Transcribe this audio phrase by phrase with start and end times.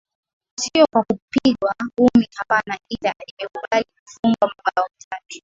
[0.61, 5.37] sio kwa kupigwa ngumi hapana ila imekubali kufungwa mabao matatu